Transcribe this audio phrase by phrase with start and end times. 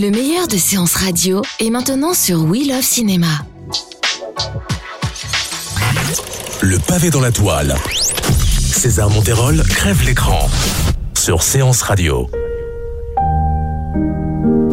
[0.00, 3.44] Le meilleur de séances radio est maintenant sur We Love Cinéma.
[6.62, 7.76] Le pavé dans la toile.
[8.58, 10.48] César Monterol crève l'écran
[11.14, 12.30] sur Séance Radio.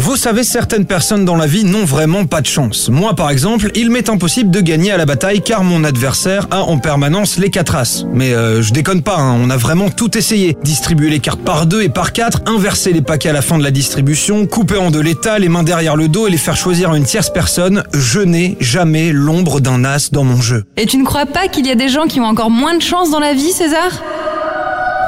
[0.00, 2.88] Vous savez, certaines personnes dans la vie n'ont vraiment pas de chance.
[2.88, 6.62] Moi, par exemple, il m'est impossible de gagner à la bataille car mon adversaire a
[6.62, 8.04] en permanence les quatre as.
[8.12, 10.56] Mais euh, je déconne pas, hein, on a vraiment tout essayé.
[10.62, 13.64] Distribuer les cartes par deux et par quatre, inverser les paquets à la fin de
[13.64, 16.92] la distribution, couper en deux l'état, les mains derrière le dos et les faire choisir
[16.92, 17.82] à une tierce personne.
[17.92, 20.62] Je n'ai jamais l'ombre d'un as dans mon jeu.
[20.76, 22.82] Et tu ne crois pas qu'il y a des gens qui ont encore moins de
[22.82, 24.00] chance dans la vie, César?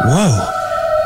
[0.05, 0.33] Waouh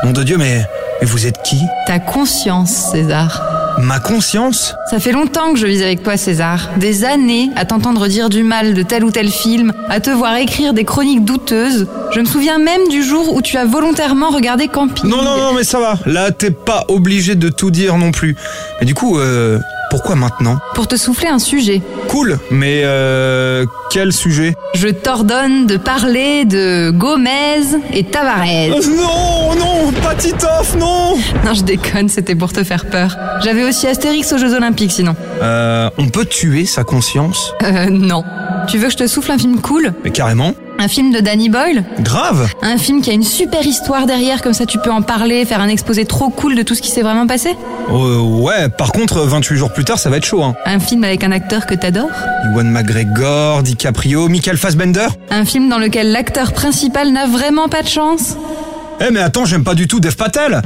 [0.05, 0.65] Nom de Dieu, mais,
[1.01, 3.41] mais vous êtes qui Ta conscience, César.
[3.77, 6.69] Ma conscience Ça fait longtemps que je vis avec toi, César.
[6.77, 10.35] Des années à t'entendre dire du mal de tel ou tel film, à te voir
[10.37, 11.87] écrire des chroniques douteuses.
[12.13, 15.09] Je me souviens même du jour où tu as volontairement regardé Camping.
[15.09, 15.97] Non, non, non, mais ça va.
[16.05, 18.37] Là, t'es pas obligé de tout dire non plus.
[18.79, 21.81] Mais du coup, euh, pourquoi maintenant Pour te souffler un sujet.
[22.09, 28.45] Cool, mais euh, quel sujet Je t'ordonne de parler de Gomez et Tavares.
[28.45, 33.17] Non, non, pas Titoff, non Non, je déconne, c'était pour te faire peur.
[33.43, 35.15] J'avais aussi Astérix aux Jeux Olympiques, sinon.
[35.41, 38.23] Euh, on peut tuer sa conscience Euh, non.
[38.67, 40.53] Tu veux que je te souffle un film cool Mais carrément.
[40.77, 44.53] Un film de Danny Boyle Grave Un film qui a une super histoire derrière, comme
[44.53, 47.01] ça tu peux en parler, faire un exposé trop cool de tout ce qui s'est
[47.01, 47.55] vraiment passé
[47.89, 50.53] Euh, Ouais, par contre, 28 jours plus tard, ça va être chaud, hein.
[50.65, 52.09] Un film avec un acteur que t'adores
[52.51, 57.87] Iwan McGregor, DiCaprio, Michael Fassbender Un film dans lequel l'acteur principal n'a vraiment pas de
[57.87, 58.35] chance
[59.01, 60.61] Eh mais attends, j'aime pas du tout Dev Patel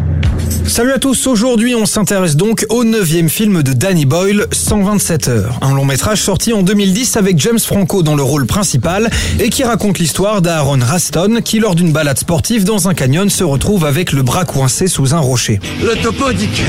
[0.67, 5.59] Salut à tous, aujourd'hui on s'intéresse donc au neuvième film de Danny Boyle, 127 heures.
[5.61, 9.63] Un long métrage sorti en 2010 avec James Franco dans le rôle principal et qui
[9.63, 14.11] raconte l'histoire d'Aaron Raston qui lors d'une balade sportive dans un canyon se retrouve avec
[14.11, 15.59] le bras coincé sous un rocher.
[15.81, 16.61] Le topo dit que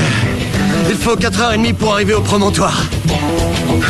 [0.89, 2.83] il faut 4h30 pour arriver au promontoire.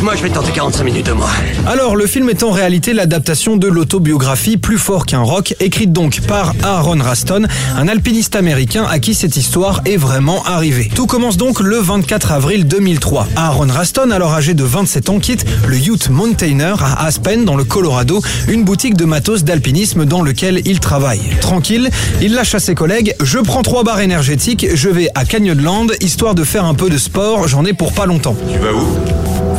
[0.01, 1.29] Moi, je vais tenter 45 minutes de moi.
[1.67, 6.21] Alors, le film est en réalité l'adaptation de l'autobiographie Plus fort qu'un rock, écrite donc
[6.21, 7.43] par Aaron Raston,
[7.77, 10.89] un alpiniste américain à qui cette histoire est vraiment arrivée.
[10.95, 13.27] Tout commence donc le 24 avril 2003.
[13.35, 17.63] Aaron Raston, alors âgé de 27 ans, quitte le Ute Mountainer à Aspen, dans le
[17.63, 21.21] Colorado, une boutique de matos d'alpinisme dans lequel il travaille.
[21.41, 25.87] Tranquille, il lâche à ses collègues, je prends trois barres énergétiques, je vais à Canyonland,
[26.01, 28.35] histoire de faire un peu de sport, j'en ai pour pas longtemps.
[28.51, 29.10] Tu vas où?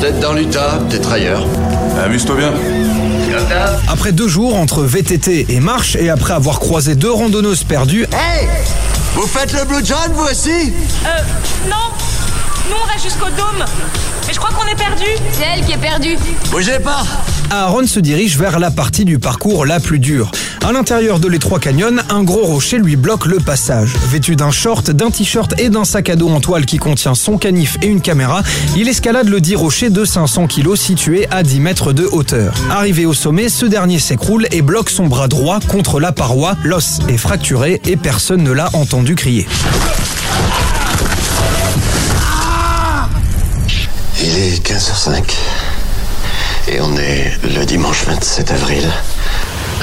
[0.02, 1.46] Peut-être dans l'Utah, peut-être ailleurs.
[2.04, 2.52] Amuse-toi bien.
[3.86, 8.48] Après deux jours entre VTT et marche, et après avoir croisé deux randonneuses perdues, Hey
[9.14, 10.72] Vous faites le Blue John, vous aussi?
[11.06, 12.11] Euh, non
[12.72, 13.64] Nous, on va jusqu'au dôme.
[14.26, 15.04] Mais je crois qu'on est perdu.
[15.32, 16.16] C'est elle qui est perdue.
[16.50, 17.02] Bougez pas
[17.50, 20.30] Aaron se dirige vers la partie du parcours la plus dure.
[20.64, 23.92] À l'intérieur de l'étroit canyon, un gros rocher lui bloque le passage.
[24.08, 27.36] Vêtu d'un short, d'un t-shirt et d'un sac à dos en toile qui contient son
[27.36, 28.42] canif et une caméra,
[28.74, 32.54] il escalade le dit rocher de 500 kg situé à 10 mètres de hauteur.
[32.70, 36.56] Arrivé au sommet, ce dernier s'écroule et bloque son bras droit contre la paroi.
[36.64, 39.46] L'os est fracturé et personne ne l'a entendu crier.
[44.52, 45.34] Est 15h05.
[46.68, 48.84] Et on est le dimanche 27 avril.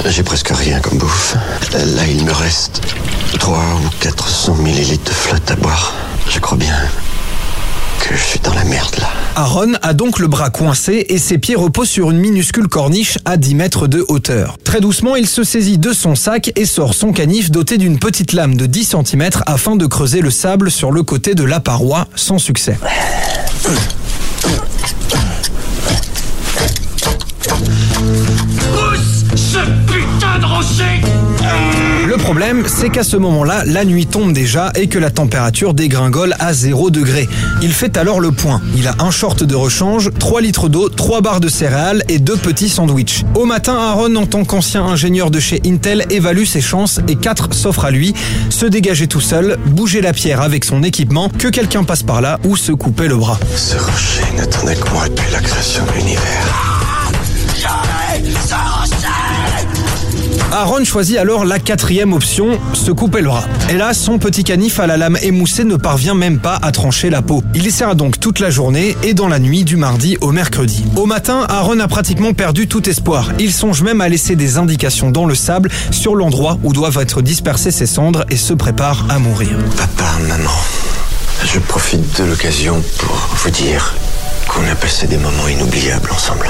[0.06, 1.34] J'ai presque rien comme bouffe.
[1.72, 2.80] Là, il me reste
[3.38, 5.92] 3 ou 400 millilitres de flotte à boire.
[6.28, 6.76] Je crois bien
[8.00, 9.08] que je suis dans la merde là.
[9.34, 13.36] Aaron a donc le bras coincé et ses pieds reposent sur une minuscule corniche à
[13.36, 14.56] 10 mètres de hauteur.
[14.62, 18.32] Très doucement, il se saisit de son sac et sort son canif doté d'une petite
[18.32, 22.06] lame de 10 cm afin de creuser le sable sur le côté de la paroi
[22.14, 22.78] sans succès.
[24.42, 24.64] Thank
[26.84, 26.89] you.
[30.60, 31.00] Rocher
[32.06, 36.34] Le problème, c'est qu'à ce moment-là, la nuit tombe déjà et que la température dégringole
[36.38, 37.28] à 0 degré.
[37.62, 38.60] Il fait alors le point.
[38.76, 42.36] Il a un short de rechange, 3 litres d'eau, 3 barres de céréales et deux
[42.36, 43.24] petits sandwichs.
[43.34, 47.54] Au matin, Aaron, en tant qu'ancien ingénieur de chez Intel, évalue ses chances et 4
[47.54, 48.14] s'offrent à lui.
[48.50, 52.38] Se dégager tout seul, bouger la pierre avec son équipement, que quelqu'un passe par là
[52.44, 53.38] ou se couper le bras.
[53.56, 56.70] Ce rocher n'attendait que moi depuis la création de l'univers.
[60.52, 63.44] Aaron choisit alors la quatrième option, se couper le bras.
[63.70, 67.08] Et là, son petit canif à la lame émoussée ne parvient même pas à trancher
[67.08, 67.44] la peau.
[67.54, 70.84] Il essaiera donc toute la journée et dans la nuit du mardi au mercredi.
[70.96, 73.30] Au matin, Aaron a pratiquement perdu tout espoir.
[73.38, 77.22] Il songe même à laisser des indications dans le sable sur l'endroit où doivent être
[77.22, 79.50] dispersées ses cendres et se prépare à mourir.
[79.76, 80.50] Papa, maman,
[81.44, 83.94] je profite de l'occasion pour vous dire
[84.48, 86.48] qu'on a passé des moments inoubliables ensemble.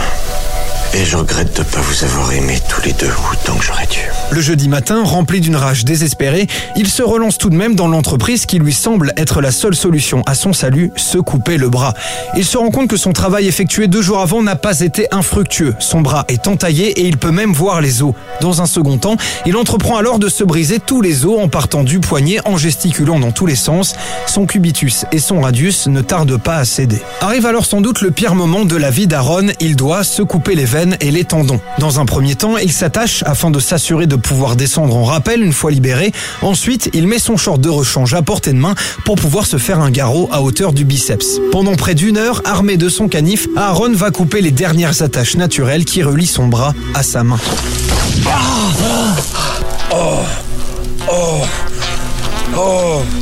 [0.93, 3.87] Et je regrette de ne pas vous avoir aimé tous les deux autant que j'aurais
[3.87, 4.01] dû.
[4.33, 8.45] Le jeudi matin, rempli d'une rage désespérée, il se relance tout de même dans l'entreprise
[8.45, 11.95] qui lui semble être la seule solution à son salut, se couper le bras.
[12.37, 15.77] Il se rend compte que son travail effectué deux jours avant n'a pas été infructueux.
[15.79, 18.15] Son bras est entaillé et il peut même voir les os.
[18.41, 19.17] Dans un second temps,
[19.47, 23.21] il entreprend alors de se briser tous les os en partant du poignet, en gesticulant
[23.21, 23.95] dans tous les sens.
[24.27, 27.01] Son cubitus et son radius ne tardent pas à céder.
[27.21, 30.57] Arrive alors sans doute le pire moment de la vie d'Aaron, il doit se couper
[30.57, 31.61] les veines et les tendons.
[31.79, 35.53] Dans un premier temps, il s'attache afin de s'assurer de pouvoir descendre en rappel une
[35.53, 36.13] fois libéré.
[36.43, 38.75] Ensuite, il met son short de rechange à portée de main
[39.05, 41.41] pour pouvoir se faire un garrot à hauteur du biceps.
[41.53, 45.85] Pendant près d'une heure, armé de son canif, Aaron va couper les dernières attaches naturelles
[45.85, 47.39] qui relient son bras à sa main.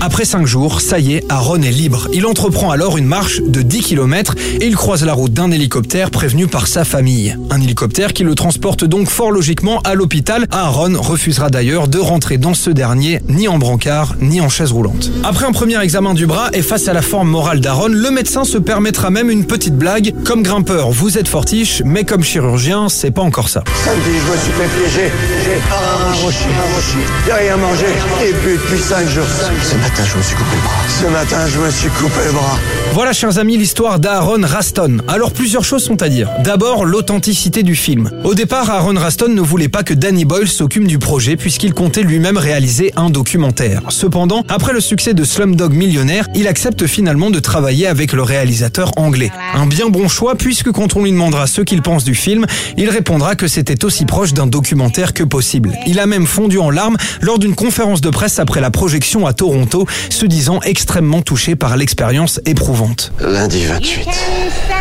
[0.01, 2.09] Après 5 jours, ça y est, Aaron est libre.
[2.13, 6.11] Il entreprend alors une marche de 10 km et il croise la route d'un hélicoptère
[6.11, 7.37] prévenu par sa famille.
[7.51, 10.47] Un hélicoptère qui le transporte donc fort logiquement à l'hôpital.
[10.51, 15.11] Aaron refusera d'ailleurs de rentrer dans ce dernier, ni en brancard, ni en chaise roulante.
[15.25, 18.45] Après un premier examen du bras et face à la forme morale d'Aaron, le médecin
[18.45, 20.15] se permettra même une petite blague.
[20.25, 23.63] Comme grimpeur, vous êtes fortiche, mais comme chirurgien, c'est pas encore ça.
[23.85, 25.13] Samedi, je me suis fait piéger.
[25.45, 27.43] J'ai un rocher, un rocher.
[27.45, 27.87] Rien mangé.
[28.27, 29.18] Et puis depuis cinq jours.
[29.27, 30.75] Ce matin, je me suis coupé le bras.
[30.89, 32.59] Ce matin, je me suis coupé le bras.
[32.99, 34.97] Voilà, chers amis, l'histoire d'Aaron Raston.
[35.07, 36.29] Alors, plusieurs choses sont à dire.
[36.43, 38.11] D'abord, l'authenticité du film.
[38.25, 42.03] Au départ, Aaron Raston ne voulait pas que Danny Boyle s'occupe du projet puisqu'il comptait
[42.03, 43.83] lui-même réaliser un documentaire.
[43.91, 48.91] Cependant, après le succès de Slumdog Millionnaire, il accepte finalement de travailler avec le réalisateur
[48.97, 49.31] anglais.
[49.55, 52.47] Un bien bon choix puisque quand on lui demandera ce qu'il pense du film,
[52.77, 55.73] il répondra que c'était aussi proche d'un documentaire que possible.
[55.87, 59.35] Il a même fondu en larmes lors d'une conférence de presse après la projection à
[59.35, 62.88] Toronto, se disant extrêmement touché par l'expérience éprouvante.
[63.21, 64.09] Lundi 28.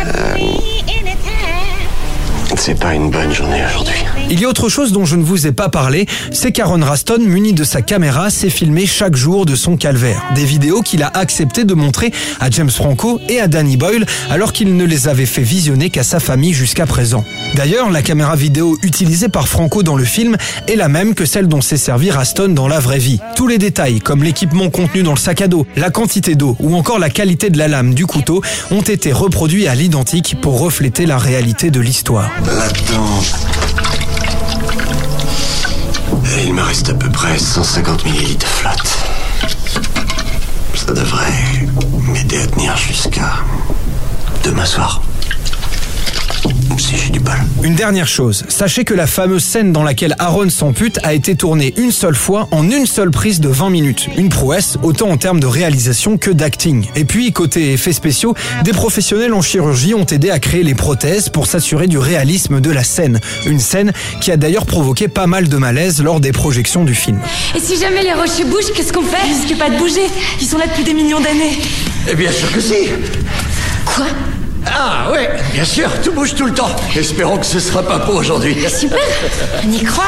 [0.06, 0.77] Euh,
[2.58, 3.94] c'est pas une bonne journée aujourd'hui.
[4.30, 7.18] Il y a autre chose dont je ne vous ai pas parlé, c'est qu'Aaron Raston,
[7.20, 10.22] muni de sa caméra, s'est filmé chaque jour de son calvaire.
[10.34, 14.52] Des vidéos qu'il a accepté de montrer à James Franco et à Danny Boyle alors
[14.52, 17.24] qu'il ne les avait fait visionner qu'à sa famille jusqu'à présent.
[17.54, 21.48] D'ailleurs, la caméra vidéo utilisée par Franco dans le film est la même que celle
[21.48, 23.20] dont s'est servi Raston dans la vraie vie.
[23.36, 26.74] Tous les détails, comme l'équipement contenu dans le sac à dos, la quantité d'eau ou
[26.74, 31.06] encore la qualité de la lame du couteau, ont été reproduits à l'identique pour refléter
[31.06, 32.30] la réalité de l'histoire.
[32.56, 33.22] Là-dedans.
[36.44, 38.98] Il me reste à peu près 150 millilitres de flotte.
[40.74, 41.66] Ça devrait
[42.02, 43.34] m'aider à tenir jusqu'à
[44.44, 45.02] demain soir.
[47.62, 51.74] Une dernière chose, sachez que la fameuse scène dans laquelle Aaron s'ampute a été tournée
[51.76, 54.08] une seule fois en une seule prise de 20 minutes.
[54.16, 56.86] Une prouesse, autant en termes de réalisation que d'acting.
[56.94, 58.34] Et puis, côté effets spéciaux,
[58.64, 62.70] des professionnels en chirurgie ont aidé à créer les prothèses pour s'assurer du réalisme de
[62.70, 63.20] la scène.
[63.46, 67.20] Une scène qui a d'ailleurs provoqué pas mal de malaise lors des projections du film.
[67.56, 69.18] Et si jamais les rochers bougent, qu'est-ce qu'on fait?
[69.26, 70.06] Ils risquent pas de bouger.
[70.40, 71.58] Ils sont là depuis des millions d'années.
[72.10, 72.88] Eh bien sûr que si.
[73.84, 74.06] Quoi?
[74.70, 76.74] Ah ouais, bien sûr, tout bouge tout le temps.
[76.96, 78.56] Espérons que ce sera pas pour aujourd'hui.
[78.68, 78.98] Super
[79.64, 80.04] On y croit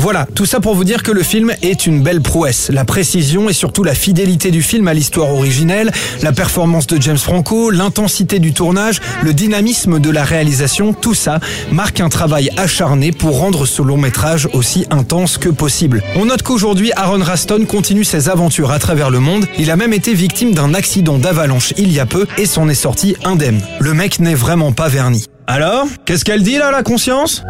[0.00, 2.70] Voilà, tout ça pour vous dire que le film est une belle prouesse.
[2.72, 5.92] La précision et surtout la fidélité du film à l'histoire originelle,
[6.22, 11.38] la performance de James Franco, l'intensité du tournage, le dynamisme de la réalisation, tout ça
[11.70, 16.02] marque un travail acharné pour rendre ce long métrage aussi intense que possible.
[16.16, 19.44] On note qu'aujourd'hui, Aaron Raston continue ses aventures à travers le monde.
[19.58, 22.74] Il a même été victime d'un accident d'avalanche il y a peu et s'en est
[22.74, 23.60] sorti indemne.
[23.80, 25.26] Le mec n'est vraiment pas verni.
[25.46, 27.42] Alors, qu'est-ce qu'elle dit là, la conscience?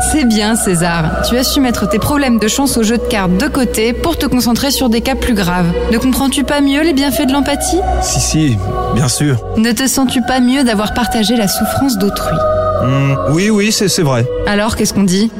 [0.00, 1.22] C'est bien, César.
[1.28, 4.16] Tu as su mettre tes problèmes de chance au jeu de cartes de côté pour
[4.16, 5.72] te concentrer sur des cas plus graves.
[5.92, 7.80] Ne comprends-tu pas mieux les bienfaits de l'empathie?
[8.02, 8.56] Si, si,
[8.94, 9.44] bien sûr.
[9.56, 12.36] Ne te sens-tu pas mieux d'avoir partagé la souffrance d'autrui?
[12.82, 14.26] Hmm, oui, oui, c'est c'est vrai.
[14.46, 15.30] Alors, qu'est-ce qu'on dit?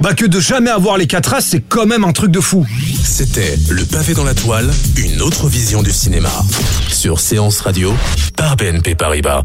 [0.00, 2.66] Bah que de jamais avoir les quatre as, c'est quand même un truc de fou.
[3.02, 6.28] C'était Le pavé dans la toile, une autre vision du cinéma.
[6.88, 7.94] Sur Séance Radio,
[8.36, 9.44] par BNP Paribas.